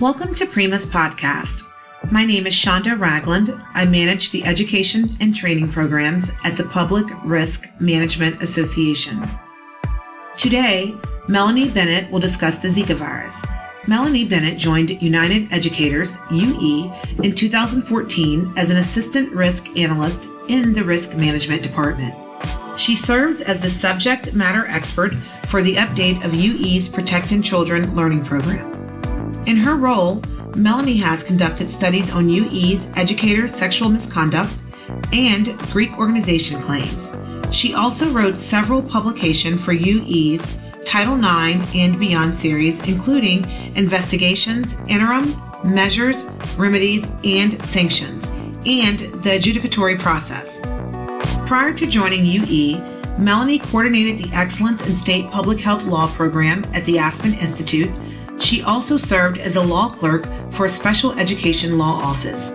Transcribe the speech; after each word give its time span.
Welcome 0.00 0.34
to 0.34 0.46
Prima's 0.46 0.84
podcast. 0.84 1.62
My 2.10 2.24
name 2.24 2.48
is 2.48 2.52
Shonda 2.52 2.98
Ragland. 2.98 3.56
I 3.74 3.84
manage 3.84 4.32
the 4.32 4.44
education 4.44 5.16
and 5.20 5.36
training 5.36 5.70
programs 5.70 6.32
at 6.42 6.56
the 6.56 6.64
Public 6.64 7.06
Risk 7.22 7.68
Management 7.78 8.42
Association. 8.42 9.22
Today, 10.36 10.96
Melanie 11.28 11.70
Bennett 11.70 12.10
will 12.10 12.18
discuss 12.18 12.58
the 12.58 12.66
Zika 12.66 12.96
virus. 12.96 13.40
Melanie 13.86 14.24
Bennett 14.24 14.58
joined 14.58 15.00
United 15.00 15.52
Educators, 15.52 16.16
UE, 16.28 16.92
in 17.22 17.32
2014 17.32 18.52
as 18.56 18.70
an 18.70 18.78
assistant 18.78 19.30
risk 19.30 19.78
analyst 19.78 20.26
in 20.48 20.72
the 20.72 20.82
Risk 20.82 21.14
Management 21.14 21.62
Department. 21.62 22.12
She 22.76 22.96
serves 22.96 23.40
as 23.42 23.62
the 23.62 23.70
subject 23.70 24.34
matter 24.34 24.66
expert 24.66 25.14
for 25.14 25.62
the 25.62 25.76
update 25.76 26.24
of 26.24 26.34
UE's 26.34 26.88
Protecting 26.88 27.42
Children 27.42 27.94
Learning 27.94 28.24
Program. 28.24 28.73
In 29.46 29.56
her 29.56 29.76
role, 29.76 30.22
Melanie 30.56 30.96
has 30.96 31.22
conducted 31.22 31.68
studies 31.68 32.10
on 32.12 32.30
UE's 32.30 32.86
educators' 32.96 33.54
sexual 33.54 33.90
misconduct 33.90 34.52
and 35.12 35.58
Greek 35.70 35.98
organization 35.98 36.62
claims. 36.62 37.10
She 37.50 37.74
also 37.74 38.10
wrote 38.10 38.36
several 38.36 38.82
publications 38.82 39.62
for 39.62 39.72
UE's 39.72 40.58
Title 40.86 41.16
IX 41.16 41.74
and 41.74 41.98
Beyond 41.98 42.34
series, 42.34 42.78
including 42.88 43.44
investigations, 43.76 44.76
interim, 44.88 45.36
measures, 45.62 46.24
remedies, 46.56 47.06
and 47.24 47.62
sanctions, 47.66 48.26
and 48.64 49.00
the 49.22 49.38
adjudicatory 49.38 49.98
process. 49.98 50.60
Prior 51.46 51.74
to 51.74 51.86
joining 51.86 52.24
UE, 52.24 52.80
Melanie 53.18 53.58
coordinated 53.58 54.18
the 54.18 54.34
Excellence 54.34 54.86
in 54.86 54.96
State 54.96 55.30
Public 55.30 55.60
Health 55.60 55.84
Law 55.84 56.08
program 56.14 56.64
at 56.72 56.84
the 56.86 56.98
Aspen 56.98 57.34
Institute. 57.34 57.90
She 58.38 58.62
also 58.62 58.96
served 58.96 59.38
as 59.38 59.56
a 59.56 59.60
law 59.60 59.90
clerk 59.90 60.26
for 60.52 60.66
a 60.66 60.70
special 60.70 61.18
education 61.18 61.78
law 61.78 62.00
office. 62.02 62.50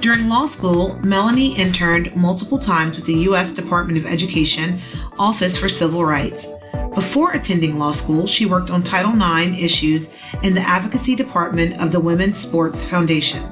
During 0.00 0.28
law 0.28 0.46
school, 0.46 0.98
Melanie 1.02 1.56
interned 1.56 2.14
multiple 2.14 2.58
times 2.58 2.96
with 2.96 3.06
the 3.06 3.14
U.S. 3.28 3.52
Department 3.52 3.98
of 3.98 4.06
Education 4.06 4.80
Office 5.18 5.56
for 5.56 5.68
Civil 5.68 6.04
Rights. 6.04 6.46
Before 6.94 7.32
attending 7.32 7.78
law 7.78 7.92
school, 7.92 8.26
she 8.26 8.46
worked 8.46 8.70
on 8.70 8.82
Title 8.82 9.12
IX 9.12 9.58
issues 9.58 10.08
in 10.42 10.54
the 10.54 10.60
advocacy 10.60 11.16
department 11.16 11.80
of 11.80 11.90
the 11.90 12.00
Women's 12.00 12.38
Sports 12.38 12.84
Foundation. 12.84 13.42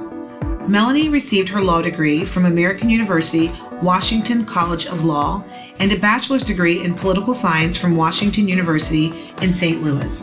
Melanie 0.69 1.09
received 1.09 1.49
her 1.49 1.61
law 1.61 1.83
degree 1.83 2.25
from 2.25 2.45
American 2.45 2.89
University 2.89 3.51
Washington 3.83 4.45
College 4.45 4.87
of 4.87 5.05
Law 5.05 5.43
and 5.81 5.93
a 5.93 5.99
bachelor's 5.99 6.45
degree 6.45 6.85
in 6.85 6.95
political 6.95 7.35
science 7.35 7.77
from 7.77 7.97
Washington 7.97 8.47
University 8.47 9.33
in 9.41 9.53
St. 9.53 9.83
Louis. 9.83 10.23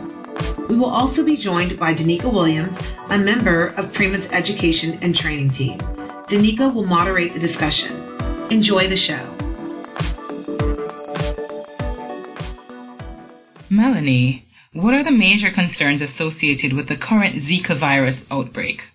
We 0.70 0.76
will 0.76 0.86
also 0.86 1.24
be 1.24 1.36
joined 1.36 1.80
by 1.80 1.94
Danica 1.94 2.32
Williams, 2.32 2.78
a 3.08 3.18
member 3.18 3.74
of 3.76 3.92
Prima's 3.92 4.28
education 4.30 5.00
and 5.02 5.16
training 5.16 5.50
team. 5.50 5.78
Danica 6.28 6.72
will 6.72 6.86
moderate 6.86 7.32
the 7.32 7.40
discussion. 7.40 7.90
Enjoy 8.52 8.86
the 8.86 8.94
show. 8.94 9.18
Melanie, 13.68 14.46
what 14.72 14.94
are 14.94 15.02
the 15.02 15.10
major 15.10 15.50
concerns 15.50 16.02
associated 16.02 16.72
with 16.72 16.86
the 16.86 16.96
current 16.96 17.34
Zika 17.34 17.74
virus 17.74 18.24
outbreak? 18.30 18.88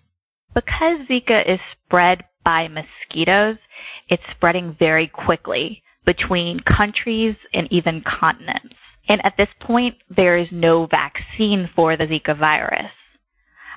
Because 0.54 1.06
Zika 1.10 1.46
is 1.46 1.60
spread 1.84 2.24
by 2.46 2.70
mosquitoes, 2.70 3.58
it's 4.08 4.24
spreading 4.32 4.78
very 4.80 5.08
quickly 5.08 5.84
between 6.06 6.62
countries 6.62 7.36
and 7.54 7.68
even 7.70 8.02
continents. 8.02 8.76
And 9.08 9.24
at 9.26 9.38
this 9.38 9.50
point, 9.60 9.96
there 10.16 10.38
is 10.38 10.48
no 10.52 10.88
vaccine 10.88 11.70
for 11.76 11.96
the 11.96 12.06
Zika 12.06 12.38
virus. 12.38 12.92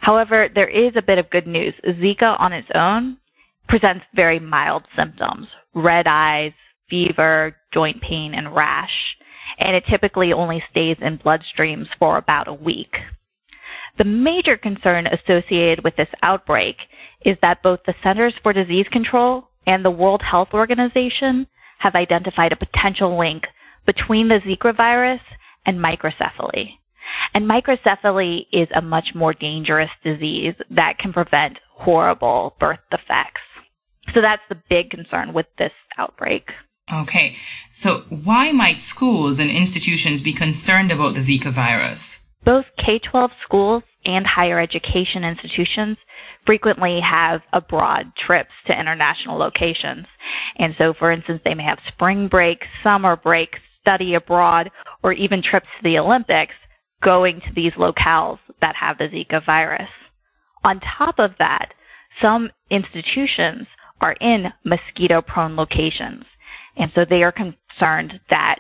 However, 0.01 0.48
there 0.55 0.69
is 0.69 0.93
a 0.97 1.03
bit 1.03 1.19
of 1.19 1.31
good 1.31 1.47
news. 1.47 1.75
Zika 1.84 2.39
on 2.41 2.53
its 2.53 2.69
own 2.75 3.19
presents 3.69 4.05
very 4.15 4.39
mild 4.39 4.84
symptoms, 4.97 5.47
red 5.75 6.06
eyes, 6.06 6.53
fever, 6.89 7.56
joint 7.72 8.00
pain, 8.00 8.34
and 8.34 8.55
rash 8.55 9.16
and 9.59 9.75
it 9.75 9.84
typically 9.87 10.33
only 10.33 10.62
stays 10.71 10.97
in 11.00 11.19
bloodstreams 11.19 11.87
for 11.99 12.16
about 12.16 12.49
a 12.49 12.55
week. 12.55 12.95
The 13.99 14.05
major 14.05 14.56
concern 14.56 15.09
associated 15.09 15.83
with 15.83 15.97
this 15.97 16.09
outbreak 16.22 16.77
is 17.25 17.37
that 17.43 17.62
both 17.62 17.81
the 17.84 17.95
Centers 18.03 18.34
for 18.43 18.53
Disease 18.53 18.87
Control 18.93 19.49
and 19.66 19.84
the 19.84 19.91
World 19.91 20.22
Health 20.22 20.50
Organization 20.53 21.47
have 21.78 21.97
identified 21.97 22.53
a 22.53 22.56
potential 22.56 23.19
link 23.19 23.45
between 23.88 24.28
the 24.28 24.41
Zika 24.41 24.76
virus 24.76 25.22
and 25.65 25.81
microcephaly. 25.81 26.75
And 27.32 27.50
microcephaly 27.50 28.47
is 28.53 28.69
a 28.75 28.82
much 28.82 29.15
more 29.15 29.32
dangerous 29.32 29.91
disease 30.04 30.54
that 30.71 30.99
can 30.99 31.12
prevent 31.15 31.59
horrible 31.72 32.54
birth 32.60 32.81
defects. 32.91 33.41
So 34.15 34.21
that's 34.21 34.43
the 34.50 34.60
big 34.69 34.91
concern 34.91 35.32
with 35.32 35.47
this 35.56 35.72
outbreak. 35.97 36.50
Okay, 36.93 37.37
so 37.72 38.04
why 38.09 38.53
might 38.53 38.81
schools 38.81 39.38
and 39.38 39.50
institutions 39.50 40.21
be 40.21 40.34
concerned 40.34 40.93
about 40.93 41.15
the 41.15 41.21
Zika 41.21 41.50
virus? 41.50 42.19
Both 42.44 42.66
K 42.84 42.98
12 42.98 43.31
schools 43.43 43.82
and 44.04 44.27
higher 44.27 44.59
education 44.59 45.25
institutions 45.25 45.97
frequently 46.47 47.00
have 47.00 47.41
abroad 47.53 48.12
trips 48.27 48.53
to 48.66 48.78
international 48.78 49.38
locations. 49.38 50.06
And 50.56 50.75
so, 50.78 50.94
for 50.94 51.10
instance, 51.10 51.41
they 51.44 51.54
may 51.54 51.65
have 51.65 51.78
spring 51.88 52.28
break, 52.28 52.65
summer 52.82 53.16
break, 53.16 53.50
study 53.88 54.15
abroad, 54.15 54.71
or 55.03 55.12
even 55.12 55.43
trips 55.43 55.66
to 55.78 55.82
the 55.82 55.99
Olympics 55.99 56.54
going 57.03 57.41
to 57.41 57.54
these 57.54 57.72
locales 57.72 58.38
that 58.60 58.76
have 58.76 58.99
the 58.99 59.04
Zika 59.04 59.44
virus. 59.47 59.88
On 60.62 60.78
top 60.99 61.19
of 61.19 61.31
that, 61.38 61.72
some 62.21 62.50
institutions 62.71 63.66
are 64.03 64.15
in 64.21 64.53
mosquito 64.65 65.22
prone 65.22 65.56
locations. 65.56 66.25
And 66.77 66.93
so 66.94 67.04
they 67.04 67.22
are 67.22 67.32
concerned 67.32 68.21
that 68.31 68.59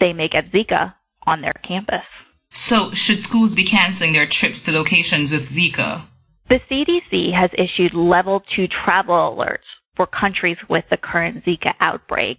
they 0.00 0.12
may 0.12 0.28
get 0.28 0.50
Zika 0.52 0.94
on 1.26 1.42
their 1.42 1.54
campus. 1.66 2.06
So, 2.50 2.92
should 2.92 3.22
schools 3.22 3.54
be 3.54 3.64
canceling 3.64 4.12
their 4.12 4.26
trips 4.26 4.62
to 4.62 4.72
locations 4.72 5.30
with 5.30 5.48
Zika? 5.48 6.06
The 6.48 6.60
CDC 6.70 7.32
has 7.34 7.50
issued 7.56 7.94
level 7.94 8.42
2 8.56 8.68
travel 8.84 9.14
alerts 9.14 9.68
for 9.96 10.06
countries 10.06 10.58
with 10.68 10.84
the 10.90 10.96
current 10.96 11.44
Zika 11.44 11.74
outbreak. 11.80 12.38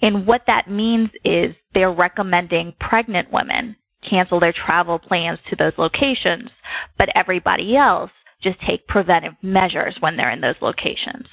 And 0.00 0.26
what 0.26 0.42
that 0.46 0.70
means 0.70 1.10
is 1.24 1.54
they're 1.74 1.92
recommending 1.92 2.74
pregnant 2.80 3.32
women 3.32 3.76
cancel 4.08 4.40
their 4.40 4.52
travel 4.52 4.98
plans 4.98 5.38
to 5.48 5.56
those 5.56 5.72
locations, 5.78 6.50
but 6.98 7.08
everybody 7.14 7.76
else 7.76 8.10
just 8.42 8.60
take 8.68 8.86
preventive 8.88 9.34
measures 9.42 9.96
when 10.00 10.16
they're 10.16 10.32
in 10.32 10.40
those 10.40 10.60
locations. 10.60 11.26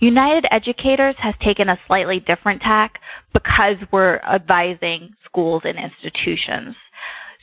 United 0.00 0.46
Educators 0.50 1.14
has 1.18 1.34
taken 1.40 1.68
a 1.68 1.78
slightly 1.86 2.20
different 2.20 2.60
tack 2.60 2.98
because 3.32 3.76
we're 3.92 4.18
advising 4.18 5.14
schools 5.24 5.62
and 5.64 5.78
institutions. 5.78 6.74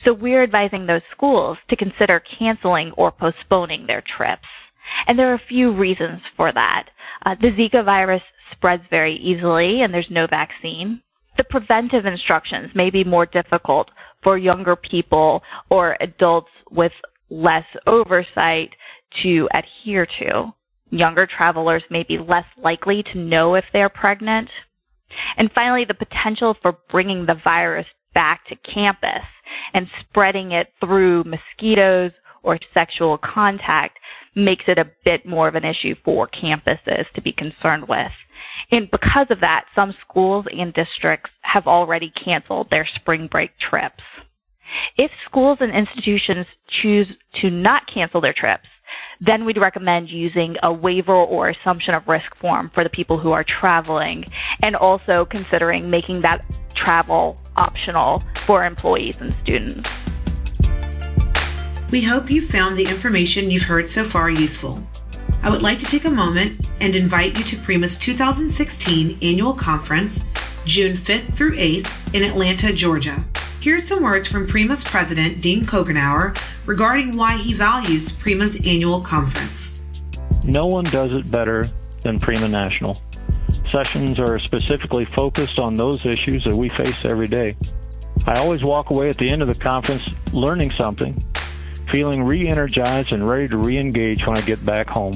So 0.04 0.12
we're 0.12 0.42
advising 0.42 0.86
those 0.86 1.02
schools 1.10 1.56
to 1.70 1.76
consider 1.76 2.22
canceling 2.38 2.92
or 2.92 3.10
postponing 3.10 3.86
their 3.86 4.02
trips. 4.02 4.46
And 5.06 5.18
there 5.18 5.30
are 5.30 5.34
a 5.34 5.48
few 5.48 5.72
reasons 5.72 6.20
for 6.36 6.52
that. 6.52 6.90
Uh, 7.24 7.34
the 7.40 7.52
Zika 7.52 7.84
virus 7.84 8.22
spreads 8.64 8.82
very 8.88 9.16
easily 9.16 9.82
and 9.82 9.92
there's 9.92 10.08
no 10.08 10.26
vaccine. 10.26 11.02
The 11.36 11.44
preventive 11.44 12.06
instructions 12.06 12.70
may 12.74 12.88
be 12.88 13.04
more 13.04 13.26
difficult 13.26 13.90
for 14.22 14.38
younger 14.38 14.74
people 14.74 15.42
or 15.68 15.98
adults 16.00 16.48
with 16.70 16.92
less 17.28 17.66
oversight 17.86 18.70
to 19.22 19.46
adhere 19.52 20.06
to 20.18 20.54
younger 20.88 21.26
travelers 21.26 21.82
may 21.90 22.04
be 22.04 22.16
less 22.16 22.46
likely 22.56 23.02
to 23.12 23.18
know 23.18 23.54
if 23.54 23.66
they're 23.74 23.90
pregnant. 23.90 24.48
And 25.36 25.52
finally, 25.54 25.84
the 25.84 25.92
potential 25.92 26.56
for 26.62 26.78
bringing 26.90 27.26
the 27.26 27.38
virus 27.44 27.86
back 28.14 28.46
to 28.46 28.56
campus 28.56 29.26
and 29.74 29.88
spreading 30.00 30.52
it 30.52 30.72
through 30.80 31.24
mosquitoes 31.24 32.12
or 32.42 32.58
sexual 32.72 33.18
contact 33.18 33.98
makes 34.34 34.64
it 34.68 34.78
a 34.78 34.90
bit 35.04 35.26
more 35.26 35.48
of 35.48 35.54
an 35.54 35.64
issue 35.64 35.94
for 36.02 36.28
campuses 36.28 37.04
to 37.14 37.20
be 37.20 37.32
concerned 37.32 37.86
with. 37.88 38.10
And 38.70 38.90
because 38.90 39.26
of 39.30 39.40
that, 39.40 39.66
some 39.74 39.94
schools 40.00 40.46
and 40.50 40.72
districts 40.74 41.30
have 41.42 41.66
already 41.66 42.10
canceled 42.10 42.70
their 42.70 42.88
spring 42.94 43.28
break 43.28 43.50
trips. 43.58 44.02
If 44.96 45.10
schools 45.26 45.58
and 45.60 45.72
institutions 45.72 46.46
choose 46.68 47.06
to 47.40 47.50
not 47.50 47.86
cancel 47.92 48.20
their 48.20 48.32
trips, 48.32 48.66
then 49.20 49.44
we'd 49.44 49.58
recommend 49.58 50.08
using 50.08 50.56
a 50.62 50.72
waiver 50.72 51.14
or 51.14 51.48
assumption 51.48 51.94
of 51.94 52.06
risk 52.06 52.34
form 52.34 52.70
for 52.74 52.82
the 52.84 52.90
people 52.90 53.18
who 53.18 53.32
are 53.32 53.44
traveling 53.44 54.24
and 54.62 54.76
also 54.76 55.24
considering 55.24 55.88
making 55.90 56.20
that 56.22 56.44
travel 56.74 57.36
optional 57.56 58.20
for 58.36 58.64
employees 58.64 59.20
and 59.20 59.34
students. 59.34 59.88
We 61.90 62.02
hope 62.02 62.30
you 62.30 62.42
found 62.42 62.76
the 62.76 62.88
information 62.88 63.50
you've 63.50 63.62
heard 63.62 63.88
so 63.88 64.04
far 64.04 64.30
useful. 64.30 64.84
I 65.44 65.50
would 65.50 65.60
like 65.60 65.78
to 65.80 65.84
take 65.84 66.06
a 66.06 66.10
moment 66.10 66.70
and 66.80 66.94
invite 66.94 67.36
you 67.36 67.44
to 67.44 67.56
Prima's 67.58 67.98
2016 67.98 69.18
annual 69.20 69.52
conference, 69.52 70.30
June 70.64 70.94
5th 70.94 71.34
through 71.34 71.52
8th 71.52 72.14
in 72.14 72.24
Atlanta, 72.24 72.72
Georgia. 72.72 73.22
Here 73.60 73.76
are 73.76 73.80
some 73.82 74.02
words 74.02 74.26
from 74.26 74.46
Prima's 74.46 74.82
president, 74.82 75.42
Dean 75.42 75.62
Kogenauer, 75.62 76.34
regarding 76.66 77.14
why 77.18 77.36
he 77.36 77.52
values 77.52 78.10
Prima's 78.10 78.66
annual 78.66 79.02
conference. 79.02 79.84
No 80.46 80.64
one 80.64 80.84
does 80.84 81.12
it 81.12 81.30
better 81.30 81.64
than 82.00 82.18
Prima 82.18 82.48
National. 82.48 82.96
Sessions 83.68 84.18
are 84.18 84.38
specifically 84.38 85.04
focused 85.14 85.58
on 85.58 85.74
those 85.74 86.06
issues 86.06 86.44
that 86.44 86.54
we 86.54 86.70
face 86.70 87.04
every 87.04 87.26
day. 87.26 87.54
I 88.26 88.38
always 88.38 88.64
walk 88.64 88.88
away 88.88 89.10
at 89.10 89.18
the 89.18 89.28
end 89.28 89.42
of 89.42 89.54
the 89.54 89.62
conference 89.62 90.32
learning 90.32 90.72
something, 90.80 91.14
feeling 91.94 92.24
re 92.24 92.48
energized 92.48 93.12
and 93.12 93.28
ready 93.28 93.46
to 93.46 93.56
re 93.56 93.78
engage 93.78 94.26
when 94.26 94.36
I 94.36 94.40
get 94.40 94.64
back 94.66 94.88
home. 94.88 95.12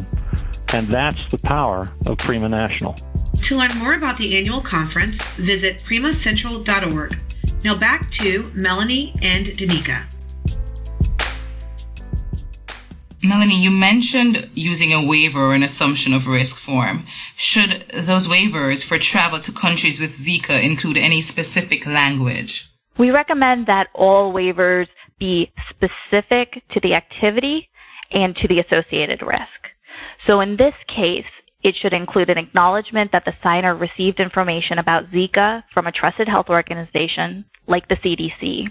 And 0.72 0.86
that's 0.86 1.24
the 1.32 1.40
power 1.44 1.86
of 2.06 2.18
Prima 2.18 2.48
National. 2.48 2.94
To 3.34 3.56
learn 3.56 3.76
more 3.78 3.94
about 3.94 4.16
the 4.16 4.38
annual 4.38 4.60
conference, 4.60 5.20
visit 5.32 5.78
primacentral.org. 5.78 7.20
Now 7.64 7.76
back 7.76 8.08
to 8.12 8.48
Melanie 8.54 9.12
and 9.22 9.46
Danica. 9.46 10.04
Melanie, 13.24 13.60
you 13.60 13.72
mentioned 13.72 14.48
using 14.54 14.92
a 14.92 15.04
waiver 15.04 15.46
or 15.46 15.54
an 15.54 15.64
assumption 15.64 16.12
of 16.14 16.28
risk 16.28 16.56
form. 16.56 17.04
Should 17.36 17.86
those 17.92 18.28
waivers 18.28 18.84
for 18.84 19.00
travel 19.00 19.40
to 19.40 19.50
countries 19.50 19.98
with 19.98 20.12
Zika 20.12 20.62
include 20.62 20.96
any 20.96 21.22
specific 21.22 21.86
language? 21.86 22.70
We 22.98 23.10
recommend 23.10 23.66
that 23.66 23.88
all 23.94 24.32
waivers 24.32 24.86
be 25.18 25.52
specific 25.70 26.62
to 26.72 26.80
the 26.80 26.94
activity 26.94 27.68
and 28.10 28.34
to 28.36 28.48
the 28.48 28.60
associated 28.60 29.22
risk. 29.22 29.68
So 30.26 30.40
in 30.40 30.56
this 30.56 30.74
case, 30.94 31.26
it 31.62 31.74
should 31.76 31.92
include 31.92 32.30
an 32.30 32.38
acknowledgement 32.38 33.12
that 33.12 33.24
the 33.24 33.34
signer 33.42 33.74
received 33.74 34.20
information 34.20 34.78
about 34.78 35.10
Zika 35.10 35.64
from 35.74 35.86
a 35.86 35.92
trusted 35.92 36.28
health 36.28 36.48
organization 36.48 37.44
like 37.66 37.88
the 37.88 37.96
CDC 37.96 38.70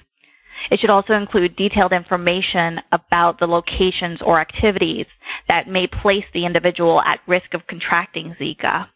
it 0.71 0.79
should 0.79 0.89
also 0.89 1.13
include 1.13 1.55
detailed 1.55 1.94
information 1.94 2.79
about 2.91 3.39
the 3.39 3.47
locations 3.47 4.21
or 4.21 4.39
activities 4.39 5.05
that 5.47 5.67
may 5.67 5.88
place 5.88 6.25
the 6.33 6.45
individual 6.45 7.01
at 7.01 7.21
risk 7.27 7.53
of 7.53 7.67
contracting 7.67 8.35
Zika. 8.39 8.88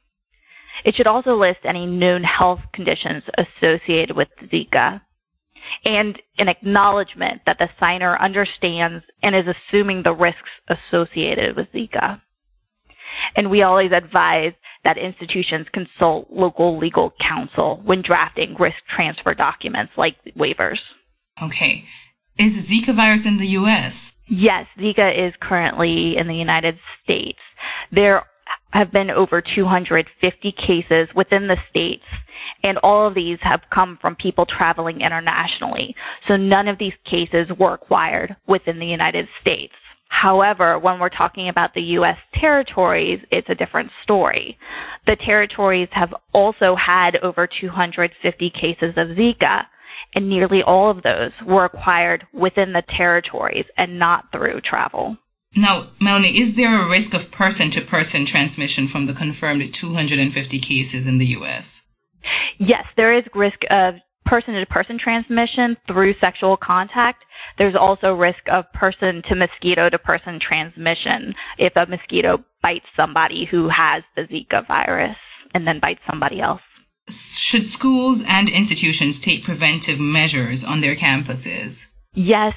It 0.85 0.95
should 0.95 1.07
also 1.07 1.35
list 1.35 1.59
any 1.63 1.85
known 1.85 2.23
health 2.23 2.61
conditions 2.73 3.23
associated 3.37 4.15
with 4.15 4.29
Zika 4.51 5.01
and 5.85 6.21
an 6.37 6.47
acknowledgement 6.47 7.41
that 7.45 7.59
the 7.59 7.69
signer 7.79 8.17
understands 8.17 9.03
and 9.21 9.35
is 9.35 9.45
assuming 9.47 10.03
the 10.03 10.13
risks 10.13 10.49
associated 10.67 11.55
with 11.55 11.71
Zika. 11.73 12.21
And 13.35 13.49
we 13.49 13.61
always 13.61 13.91
advise 13.91 14.53
that 14.83 14.97
institutions 14.97 15.67
consult 15.73 16.31
local 16.31 16.77
legal 16.77 17.13
counsel 17.19 17.81
when 17.83 18.01
drafting 18.01 18.55
risk 18.55 18.77
transfer 18.89 19.33
documents 19.33 19.93
like 19.97 20.15
waivers. 20.37 20.79
Okay. 21.41 21.85
Is 22.37 22.69
Zika 22.69 22.95
virus 22.95 23.25
in 23.25 23.37
the 23.37 23.47
U.S.? 23.47 24.13
Yes, 24.27 24.65
Zika 24.79 25.27
is 25.27 25.33
currently 25.41 26.17
in 26.17 26.27
the 26.27 26.35
United 26.35 26.79
States. 27.03 27.39
There 27.91 28.23
have 28.73 28.91
been 28.91 29.09
over 29.09 29.41
250 29.41 30.51
cases 30.53 31.07
within 31.15 31.47
the 31.47 31.57
states, 31.69 32.05
and 32.63 32.77
all 32.79 33.07
of 33.07 33.15
these 33.15 33.37
have 33.41 33.61
come 33.71 33.97
from 34.01 34.15
people 34.15 34.45
traveling 34.45 35.01
internationally. 35.01 35.95
So 36.27 36.37
none 36.37 36.67
of 36.67 36.77
these 36.77 36.93
cases 37.05 37.47
were 37.59 37.73
acquired 37.73 38.35
within 38.47 38.79
the 38.79 38.85
United 38.85 39.27
States. 39.41 39.73
However, 40.09 40.77
when 40.77 40.99
we're 40.99 41.09
talking 41.09 41.47
about 41.47 41.73
the 41.73 41.81
U.S. 41.93 42.17
territories, 42.35 43.21
it's 43.31 43.49
a 43.49 43.55
different 43.55 43.91
story. 44.03 44.57
The 45.07 45.15
territories 45.15 45.87
have 45.91 46.13
also 46.33 46.75
had 46.75 47.17
over 47.23 47.47
250 47.47 48.49
cases 48.49 48.93
of 48.97 49.07
Zika, 49.09 49.65
and 50.13 50.27
nearly 50.27 50.63
all 50.63 50.89
of 50.89 51.01
those 51.03 51.31
were 51.45 51.63
acquired 51.63 52.27
within 52.33 52.73
the 52.73 52.83
territories 52.89 53.65
and 53.77 53.97
not 53.97 54.25
through 54.33 54.59
travel. 54.61 55.15
Now, 55.55 55.87
Melanie, 55.99 56.39
is 56.39 56.55
there 56.55 56.81
a 56.81 56.89
risk 56.89 57.13
of 57.13 57.29
person 57.31 57.71
to 57.71 57.81
person 57.81 58.25
transmission 58.25 58.87
from 58.87 59.05
the 59.05 59.13
confirmed 59.13 59.73
250 59.73 60.59
cases 60.59 61.07
in 61.07 61.17
the 61.17 61.25
U.S.? 61.27 61.81
Yes, 62.57 62.85
there 62.95 63.17
is 63.17 63.25
risk 63.35 63.59
of 63.69 63.95
person 64.25 64.53
to 64.53 64.65
person 64.65 64.97
transmission 64.97 65.75
through 65.87 66.13
sexual 66.21 66.55
contact. 66.55 67.25
There's 67.57 67.75
also 67.75 68.13
risk 68.13 68.47
of 68.47 68.71
person 68.73 69.23
to 69.27 69.35
mosquito 69.35 69.89
to 69.89 69.97
person 69.97 70.39
transmission 70.39 71.35
if 71.57 71.73
a 71.75 71.85
mosquito 71.85 72.43
bites 72.61 72.85
somebody 72.95 73.45
who 73.45 73.67
has 73.67 74.03
the 74.15 74.23
Zika 74.23 74.65
virus 74.67 75.17
and 75.53 75.67
then 75.67 75.79
bites 75.79 76.01
somebody 76.07 76.39
else 76.39 76.61
should 77.11 77.67
schools 77.67 78.23
and 78.27 78.49
institutions 78.49 79.19
take 79.19 79.43
preventive 79.43 79.99
measures 79.99 80.63
on 80.63 80.81
their 80.81 80.95
campuses? 80.95 81.87
Yes, 82.13 82.53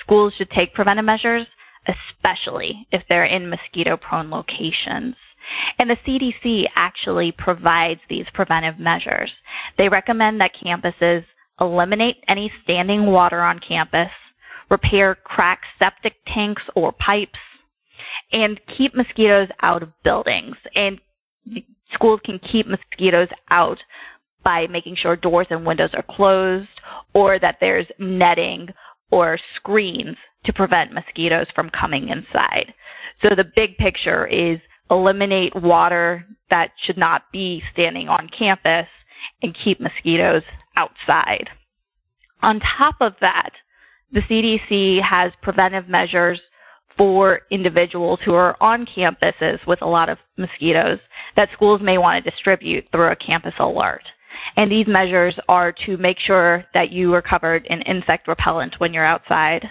schools 0.00 0.32
should 0.36 0.50
take 0.50 0.74
preventive 0.74 1.04
measures, 1.04 1.46
especially 1.86 2.86
if 2.92 3.02
they're 3.08 3.24
in 3.24 3.50
mosquito 3.50 3.96
prone 3.96 4.30
locations. 4.30 5.14
And 5.78 5.90
the 5.90 5.96
CDC 6.06 6.66
actually 6.76 7.32
provides 7.32 8.00
these 8.08 8.26
preventive 8.32 8.78
measures. 8.78 9.30
They 9.76 9.88
recommend 9.88 10.40
that 10.40 10.54
campuses 10.54 11.24
eliminate 11.60 12.16
any 12.28 12.52
standing 12.62 13.06
water 13.06 13.40
on 13.40 13.60
campus, 13.60 14.10
repair 14.70 15.14
cracked 15.14 15.66
septic 15.78 16.14
tanks 16.32 16.62
or 16.74 16.92
pipes, 16.92 17.38
and 18.32 18.60
keep 18.76 18.94
mosquitoes 18.94 19.48
out 19.60 19.82
of 19.82 19.92
buildings. 20.04 20.56
And 20.74 21.00
schools 21.92 22.20
can 22.24 22.38
keep 22.50 22.66
mosquitoes 22.66 23.28
out 23.50 23.78
by 24.44 24.66
making 24.68 24.96
sure 24.96 25.16
doors 25.16 25.46
and 25.50 25.66
windows 25.66 25.90
are 25.94 26.04
closed 26.08 26.68
or 27.14 27.38
that 27.38 27.58
there's 27.60 27.86
netting 27.98 28.68
or 29.10 29.38
screens 29.56 30.16
to 30.44 30.52
prevent 30.52 30.92
mosquitoes 30.92 31.46
from 31.54 31.70
coming 31.70 32.08
inside. 32.08 32.72
So 33.22 33.34
the 33.34 33.50
big 33.56 33.76
picture 33.76 34.26
is 34.26 34.58
eliminate 34.90 35.54
water 35.54 36.26
that 36.50 36.72
should 36.84 36.98
not 36.98 37.30
be 37.32 37.62
standing 37.72 38.08
on 38.08 38.28
campus 38.36 38.86
and 39.42 39.56
keep 39.64 39.80
mosquitoes 39.80 40.42
outside. 40.76 41.48
On 42.42 42.60
top 42.60 42.96
of 43.00 43.14
that, 43.20 43.50
the 44.12 44.20
CDC 44.22 45.00
has 45.00 45.32
preventive 45.42 45.88
measures 45.88 46.40
for 46.96 47.42
individuals 47.50 48.18
who 48.24 48.34
are 48.34 48.56
on 48.60 48.84
campuses 48.86 49.64
with 49.66 49.80
a 49.80 49.88
lot 49.88 50.08
of 50.08 50.18
mosquitoes 50.36 50.98
that 51.36 51.48
schools 51.54 51.80
may 51.80 51.96
want 51.96 52.22
to 52.22 52.30
distribute 52.30 52.86
through 52.92 53.08
a 53.08 53.16
campus 53.16 53.54
alert. 53.58 54.02
And 54.56 54.70
these 54.70 54.86
measures 54.86 55.38
are 55.48 55.72
to 55.86 55.96
make 55.96 56.18
sure 56.18 56.64
that 56.74 56.90
you 56.90 57.14
are 57.14 57.22
covered 57.22 57.64
in 57.66 57.80
insect 57.82 58.28
repellent 58.28 58.78
when 58.78 58.92
you're 58.92 59.04
outside, 59.04 59.68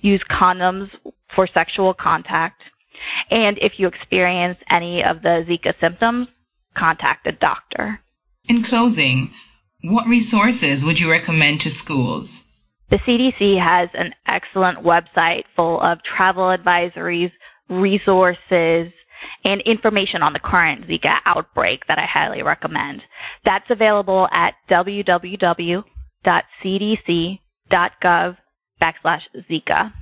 use 0.00 0.22
condoms 0.30 0.90
for 1.34 1.46
sexual 1.46 1.94
contact, 1.94 2.62
and 3.30 3.58
if 3.60 3.78
you 3.78 3.86
experience 3.86 4.58
any 4.68 5.04
of 5.04 5.22
the 5.22 5.44
Zika 5.48 5.78
symptoms, 5.80 6.28
contact 6.76 7.26
a 7.26 7.32
doctor. 7.32 8.00
In 8.44 8.62
closing, 8.62 9.32
what 9.82 10.06
resources 10.06 10.84
would 10.84 11.00
you 11.00 11.10
recommend 11.10 11.60
to 11.62 11.70
schools? 11.70 12.44
The 12.90 12.98
CDC 12.98 13.58
has 13.62 13.88
an 13.94 14.14
excellent 14.26 14.78
website 14.80 15.44
full 15.54 15.80
of 15.80 16.02
travel 16.02 16.44
advisories, 16.44 17.30
resources, 17.68 18.92
and 19.44 19.60
information 19.62 20.22
on 20.22 20.32
the 20.32 20.40
current 20.40 20.88
Zika 20.88 21.20
outbreak 21.24 21.86
that 21.86 21.98
I 21.98 22.06
highly 22.06 22.42
recommend. 22.42 23.02
That's 23.44 23.70
available 23.70 24.28
at 24.32 24.54
www.cdc.gov 24.68 25.86
backslash 28.80 29.22
Zika. 29.48 29.92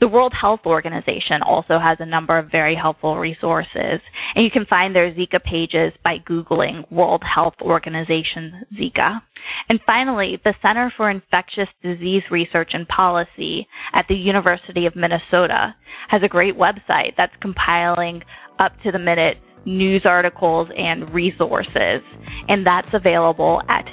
The 0.00 0.08
World 0.08 0.34
Health 0.34 0.66
Organization 0.66 1.40
also 1.42 1.78
has 1.78 1.98
a 2.00 2.06
number 2.06 2.36
of 2.36 2.50
very 2.50 2.74
helpful 2.74 3.16
resources, 3.16 4.00
and 4.34 4.44
you 4.44 4.50
can 4.50 4.66
find 4.66 4.94
their 4.94 5.12
Zika 5.12 5.42
pages 5.42 5.92
by 6.02 6.18
Googling 6.18 6.90
World 6.90 7.22
Health 7.22 7.54
Organization 7.62 8.64
Zika. 8.74 9.22
And 9.68 9.80
finally, 9.86 10.40
the 10.44 10.54
Center 10.62 10.92
for 10.96 11.10
Infectious 11.10 11.68
Disease 11.82 12.24
Research 12.30 12.70
and 12.74 12.88
Policy 12.88 13.68
at 13.92 14.06
the 14.08 14.16
University 14.16 14.86
of 14.86 14.96
Minnesota 14.96 15.74
has 16.08 16.22
a 16.22 16.28
great 16.28 16.56
website 16.58 17.14
that's 17.16 17.36
compiling 17.40 18.22
up 18.58 18.72
to 18.82 18.90
the 18.90 18.98
minute 18.98 19.38
news 19.64 20.04
articles 20.04 20.68
and 20.76 21.08
resources, 21.14 22.02
and 22.48 22.66
that's 22.66 22.94
available 22.94 23.62
at 23.68 23.86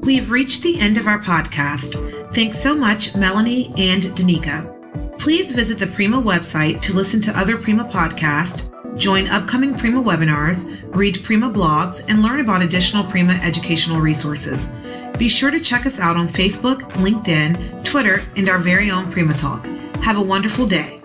We've 0.02 0.32
reached 0.32 0.64
the 0.64 0.80
end 0.80 0.98
of 0.98 1.06
our 1.06 1.20
podcast. 1.20 2.34
Thanks 2.34 2.60
so 2.60 2.74
much, 2.74 3.14
Melanie 3.14 3.68
and 3.78 4.02
Danica. 4.04 5.20
Please 5.20 5.52
visit 5.52 5.78
the 5.78 5.86
Prima 5.88 6.20
website 6.20 6.82
to 6.82 6.94
listen 6.94 7.22
to 7.22 7.38
other 7.38 7.58
Prima 7.58 7.86
podcasts, 7.86 8.68
join 8.98 9.28
upcoming 9.28 9.78
Prima 9.78 10.02
webinars, 10.02 10.66
read 10.96 11.24
Prima 11.24 11.52
blogs, 11.52 12.02
and 12.08 12.24
learn 12.24 12.40
about 12.40 12.64
additional 12.64 13.04
Prima 13.04 13.34
educational 13.34 14.02
resources. 14.02 14.72
Be 15.22 15.30
sure 15.30 15.52
to 15.52 15.60
check 15.60 15.86
us 15.86 16.00
out 16.00 16.18
on 16.18 16.28
Facebook, 16.28 16.82
LinkedIn, 16.94 17.86
Twitter, 17.86 18.24
and 18.36 18.50
our 18.50 18.58
very 18.58 18.90
own 18.90 19.12
Prima 19.12 19.36
Talk. 19.36 19.68
Have 19.98 20.18
a 20.18 20.22
wonderful 20.22 20.66
day. 20.66 21.01